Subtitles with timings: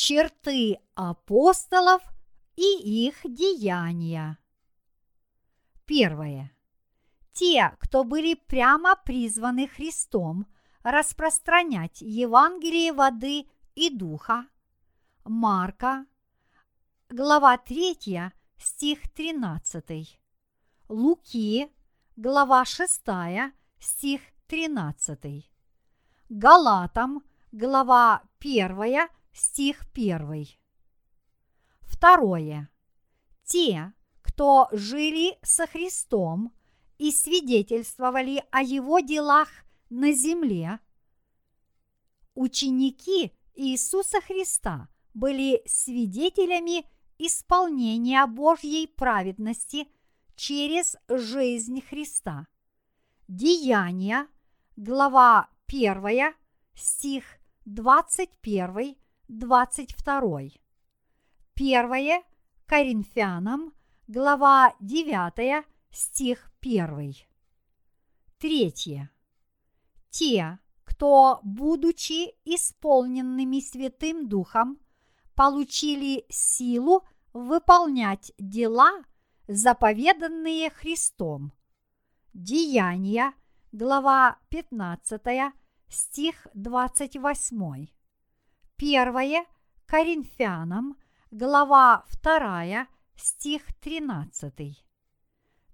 [0.00, 2.02] черты апостолов
[2.56, 4.38] и их деяния.
[5.84, 6.50] Первое.
[7.32, 10.46] Те, кто были прямо призваны Христом
[10.82, 14.46] распространять Евангелие воды и духа.
[15.24, 16.06] Марка,
[17.10, 20.18] глава 3, стих 13.
[20.88, 21.70] Луки,
[22.16, 23.02] глава 6,
[23.78, 25.50] стих 13.
[26.30, 30.46] Галатам, глава 1, стих 1.
[31.82, 32.70] Второе.
[33.44, 36.52] Те, кто жили со Христом
[36.98, 39.48] и свидетельствовали о Его делах
[39.88, 40.78] на земле,
[42.34, 46.86] ученики Иисуса Христа были свидетелями
[47.18, 49.88] исполнения Божьей праведности
[50.36, 52.46] через жизнь Христа.
[53.28, 54.26] Деяния,
[54.76, 56.34] глава 1,
[56.74, 57.24] стих
[57.66, 58.96] 21,
[59.30, 60.58] 22.
[61.54, 62.24] Первое
[62.66, 63.72] Коринфянам,
[64.08, 67.14] глава 9, стих 1.
[68.38, 69.10] Третье.
[70.10, 74.80] Те, кто, будучи исполненными Святым Духом,
[75.36, 79.04] получили силу выполнять дела,
[79.46, 81.52] заповеданные Христом.
[82.34, 83.34] Деяния,
[83.70, 85.52] глава 15,
[85.88, 87.99] стих 28.
[88.80, 89.44] Первое
[89.84, 90.96] Коринфянам,
[91.30, 94.82] глава 2, стих 13.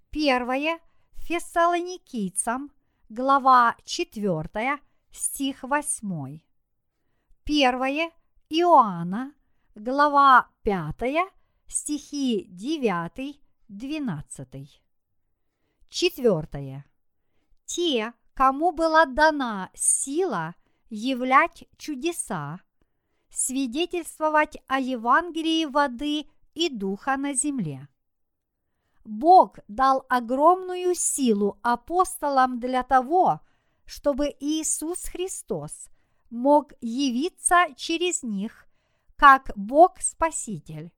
[0.09, 0.79] Первое
[1.15, 2.69] Фессалоникийцам,
[3.07, 4.79] глава 4,
[5.11, 6.41] стих 8.
[7.45, 8.11] Первое
[8.49, 9.33] Иоанна,
[9.73, 11.31] глава 5,
[11.67, 14.81] стихи 9, 12.
[15.87, 16.85] Четвертое.
[17.63, 20.55] Те, кому была дана сила
[20.89, 22.59] являть чудеса,
[23.37, 26.25] свидетельствовать о Евангелии воды
[26.55, 27.87] и духа на земле.
[29.05, 33.41] Бог дал огромную силу апостолам для того,
[33.85, 35.89] чтобы Иисус Христос
[36.31, 38.65] мог явиться через них
[39.15, 40.91] как Бог-Спаситель.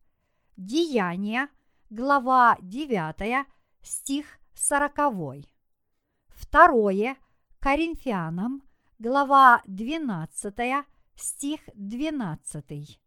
[0.55, 1.49] Деяния,
[1.89, 3.47] глава 9,
[3.81, 5.45] стих 40.
[6.29, 7.17] Второе
[7.59, 8.63] Коринфянам,
[8.97, 10.85] глава 12,
[11.19, 12.99] стих 12.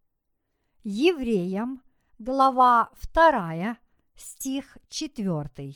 [0.85, 1.83] Евреям,
[2.19, 3.79] глава 2,
[4.15, 5.75] стих 4.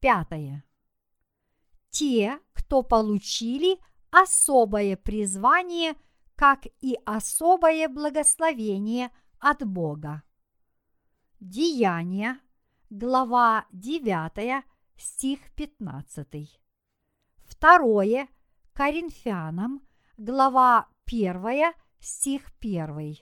[0.00, 0.64] Пятое.
[1.90, 3.78] Те, кто получили
[4.10, 5.94] особое призвание,
[6.36, 10.22] как и особое благословение от Бога.
[11.40, 12.40] Деяния,
[12.90, 14.64] глава 9,
[14.96, 16.60] стих 15.
[17.44, 18.28] Второе
[18.72, 19.82] Коринфянам,
[20.20, 23.16] глава 1, стих 1.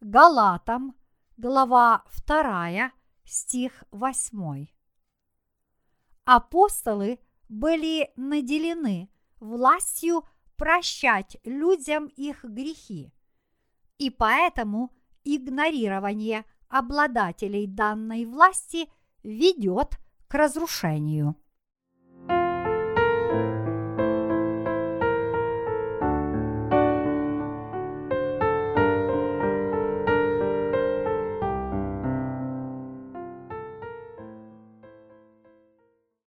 [0.00, 0.94] Галатам,
[1.36, 2.90] глава 2,
[3.24, 4.66] стих 8.
[6.24, 7.18] Апостолы
[7.50, 9.10] были наделены
[9.40, 10.24] властью
[10.56, 13.12] прощать людям их грехи,
[13.98, 14.94] и поэтому
[15.24, 18.90] игнорирование обладателей данной власти
[19.22, 21.36] ведет к разрушению.